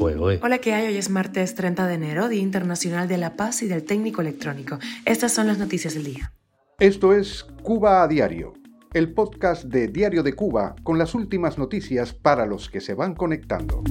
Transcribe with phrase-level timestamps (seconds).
[0.00, 0.88] Hola, ¿qué hay?
[0.88, 4.78] Hoy es martes 30 de enero, Día Internacional de la Paz y del Técnico Electrónico.
[5.04, 6.32] Estas son las noticias del día.
[6.80, 8.54] Esto es Cuba a Diario,
[8.92, 13.14] el podcast de Diario de Cuba con las últimas noticias para los que se van
[13.14, 13.84] conectando.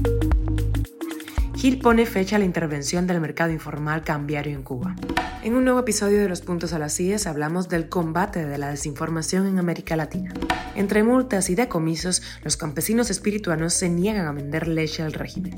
[1.63, 4.97] Gil pone fecha a la intervención del mercado informal cambiario en Cuba.
[5.43, 8.69] En un nuevo episodio de Los Puntos a las IES hablamos del combate de la
[8.69, 10.33] desinformación en América Latina.
[10.75, 15.55] Entre multas y decomisos, los campesinos espirituanos se niegan a vender leche al régimen.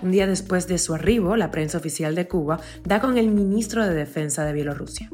[0.00, 3.84] Un día después de su arribo, la prensa oficial de Cuba da con el ministro
[3.84, 5.10] de Defensa de Bielorrusia.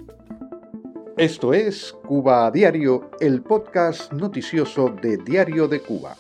[1.16, 6.15] Esto es Cuba a Diario, el podcast noticioso de Diario de Cuba.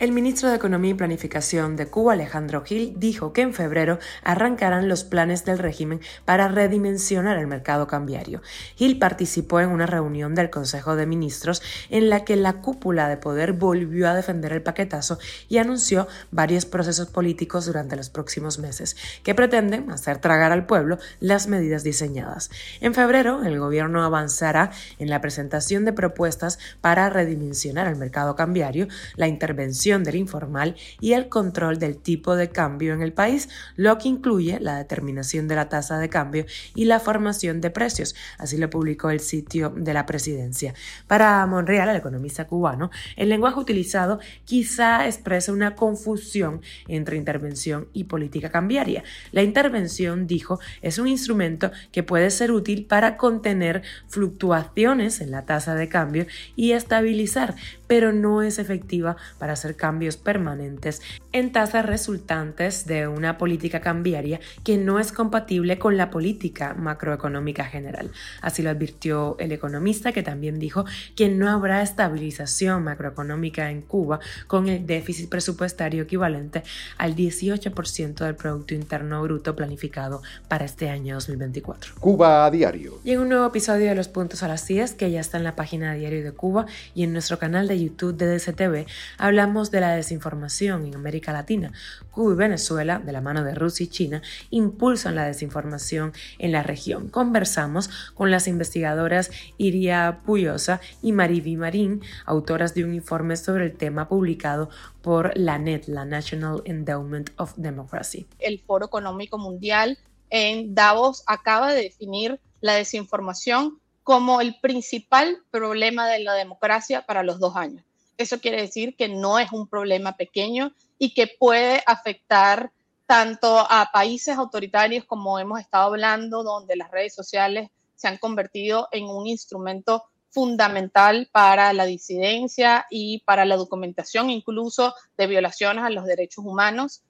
[0.00, 4.88] El ministro de Economía y Planificación de Cuba, Alejandro Gil, dijo que en febrero arrancarán
[4.88, 8.40] los planes del régimen para redimensionar el mercado cambiario.
[8.76, 13.18] Gil participó en una reunión del Consejo de Ministros en la que la cúpula de
[13.18, 15.18] poder volvió a defender el paquetazo
[15.50, 20.98] y anunció varios procesos políticos durante los próximos meses que pretenden hacer tragar al pueblo
[21.20, 22.50] las medidas diseñadas.
[22.80, 28.88] En febrero, el gobierno avanzará en la presentación de propuestas para redimensionar el mercado cambiario,
[29.16, 33.98] la intervención del informal y el control del tipo de cambio en el país, lo
[33.98, 36.46] que incluye la determinación de la tasa de cambio
[36.76, 38.14] y la formación de precios.
[38.38, 40.74] Así lo publicó el sitio de la presidencia.
[41.08, 48.04] Para Monreal, el economista cubano, el lenguaje utilizado quizá expresa una confusión entre intervención y
[48.04, 49.02] política cambiaria.
[49.32, 55.44] La intervención, dijo, es un instrumento que puede ser útil para contener fluctuaciones en la
[55.44, 57.54] tasa de cambio y estabilizar,
[57.86, 61.00] pero no es efectiva para hacer cambios permanentes
[61.32, 67.64] en tasas resultantes de una política cambiaria que no es compatible con la política macroeconómica
[67.64, 68.10] general.
[68.42, 70.84] Así lo advirtió el economista que también dijo
[71.16, 76.62] que no habrá estabilización macroeconómica en Cuba con el déficit presupuestario equivalente
[76.98, 81.94] al 18% del Producto Interno Bruto planificado para este año 2024.
[82.00, 83.00] Cuba a diario.
[83.02, 85.44] Y en un nuevo episodio de Los Puntos a las 10 que ya está en
[85.44, 89.69] la página de Diario de Cuba y en nuestro canal de YouTube de DCTV, hablamos
[89.70, 91.72] de la desinformación en América Latina.
[92.10, 96.62] Cuba y Venezuela, de la mano de Rusia y China, impulsan la desinformación en la
[96.62, 97.08] región.
[97.08, 103.76] Conversamos con las investigadoras Iria Puyosa y Mariví Marín, autoras de un informe sobre el
[103.76, 104.70] tema publicado
[105.02, 108.26] por la NET, la National Endowment of Democracy.
[108.38, 109.98] El Foro Económico Mundial
[110.30, 117.22] en Davos acaba de definir la desinformación como el principal problema de la democracia para
[117.22, 117.84] los dos años.
[118.20, 122.70] Eso quiere decir que no es un problema pequeño y que puede afectar
[123.06, 128.88] tanto a países autoritarios como hemos estado hablando, donde las redes sociales se han convertido
[128.92, 135.88] en un instrumento fundamental para la disidencia y para la documentación incluso de violaciones a
[135.88, 137.02] los derechos humanos.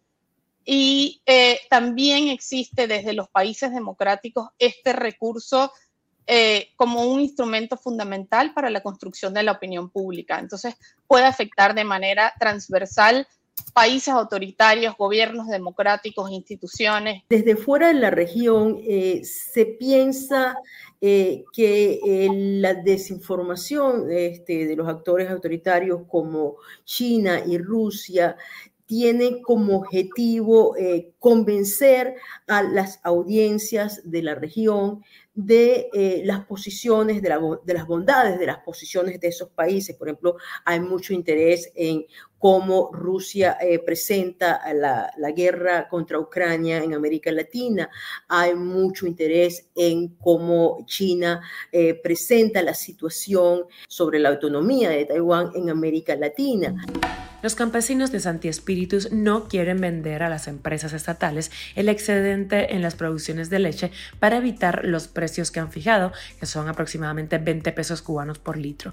[0.64, 5.72] Y eh, también existe desde los países democráticos este recurso
[6.26, 10.38] eh, como un instrumento fundamental para la construcción de la opinión pública.
[10.38, 10.74] Entonces,
[11.06, 13.26] puede afectar de manera transversal
[13.74, 17.22] países autoritarios, gobiernos democráticos, instituciones.
[17.28, 20.56] Desde fuera de la región eh, se piensa
[21.00, 28.36] eh, que la desinformación este, de los actores autoritarios como China y Rusia
[28.90, 30.74] tiene como objetivo
[31.20, 32.16] convencer
[32.48, 38.58] a las audiencias de la región de eh, las posiciones, de, las bondades de las
[38.58, 39.96] posiciones de esos países.
[39.96, 42.04] Por ejemplo, hay mucho interés en
[42.36, 47.88] cómo Rusia eh, presenta la, guerra contra Ucrania en América Latina.
[48.28, 51.40] Hay mucho interés en cómo China
[51.70, 56.74] eh, presenta la situación sobre la autonomía de Taiwán en América Latina.
[57.42, 62.82] Los campesinos de Santi Espíritus no quieren vender a las empresas estatales el excedente en
[62.82, 67.72] las producciones de leche para evitar los precios que han fijado, que son aproximadamente 20
[67.72, 68.92] pesos cubanos por litro.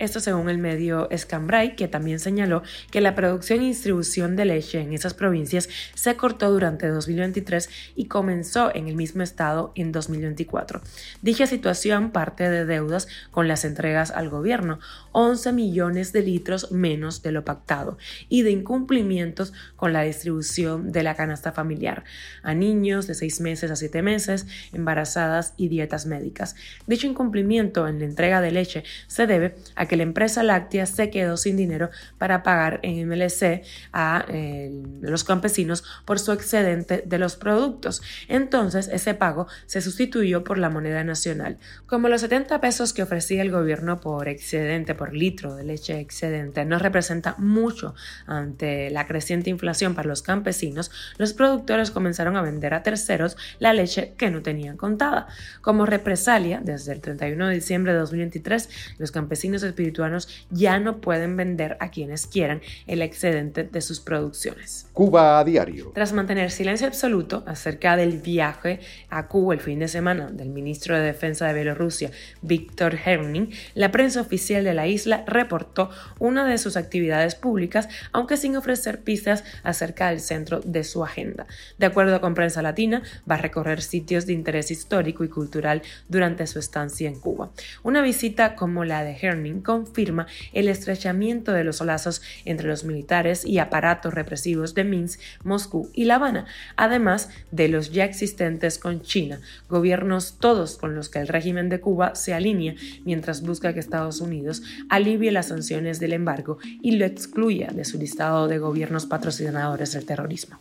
[0.00, 4.80] Esto según el medio Escambray, que también señaló que la producción y distribución de leche
[4.80, 10.80] en esas provincias se cortó durante 2023 y comenzó en el mismo estado en 2024.
[11.20, 14.80] Dicha situación parte de deudas con las entregas al gobierno,
[15.12, 17.98] 11 millones de litros menos de lo pactado,
[18.30, 22.04] y de incumplimientos con la distribución de la canasta familiar
[22.42, 26.56] a niños de 6 meses a 7 meses, embarazadas y dietas médicas.
[26.86, 31.10] Dicho incumplimiento en la entrega de leche se debe a que la empresa láctea se
[31.10, 34.70] quedó sin dinero para pagar en MLC a eh,
[35.00, 38.00] los campesinos por su excedente de los productos.
[38.28, 41.58] Entonces, ese pago se sustituyó por la moneda nacional.
[41.86, 46.64] Como los 70 pesos que ofrecía el gobierno por excedente, por litro de leche excedente,
[46.64, 47.96] no representa mucho
[48.28, 53.72] ante la creciente inflación para los campesinos, los productores comenzaron a vender a terceros la
[53.72, 55.26] leche que no tenían contada.
[55.62, 61.36] Como represalia, desde el 31 de diciembre de 2023, los campesinos espirituanos ya no pueden
[61.36, 64.88] vender a quienes quieran el excedente de sus producciones.
[64.92, 65.92] Cuba a diario.
[65.94, 70.96] Tras mantener silencio absoluto acerca del viaje a Cuba el fin de semana del ministro
[70.96, 72.10] de Defensa de Bielorrusia,
[72.42, 78.36] Víctor Herning, la prensa oficial de la isla reportó una de sus actividades públicas, aunque
[78.36, 81.46] sin ofrecer pistas acerca del centro de su agenda.
[81.78, 86.46] De acuerdo con Prensa Latina, va a recorrer sitios de interés histórico y cultural durante
[86.46, 87.50] su estancia en Cuba.
[87.82, 93.44] Una visita como la de Herning confirma el estrechamiento de los lazos entre los militares
[93.44, 96.46] y aparatos represivos de Minsk, Moscú y La Habana,
[96.76, 101.78] además de los ya existentes con China, gobiernos todos con los que el régimen de
[101.78, 102.74] Cuba se alinea
[103.04, 107.96] mientras busca que Estados Unidos alivie las sanciones del embargo y lo excluya de su
[107.96, 110.58] listado de gobiernos patrocinadores del terrorismo.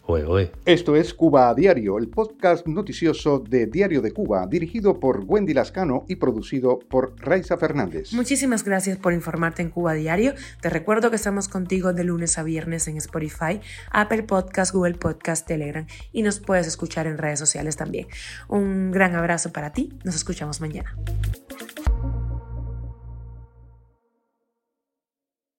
[0.66, 5.56] Esto es Cuba a Diario, el podcast noticioso de Diario de Cuba, dirigido por Wendy
[5.56, 8.14] Lascano y producido por Raiza Fernández.
[8.14, 8.64] Muchísimas
[8.98, 10.34] por informarte en Cuba Diario.
[10.62, 15.48] Te recuerdo que estamos contigo de lunes a viernes en Spotify, Apple Podcast, Google Podcast,
[15.48, 18.08] Telegram y nos puedes escuchar en redes sociales también.
[18.48, 19.94] Un gran abrazo para ti.
[20.04, 20.96] Nos escuchamos mañana.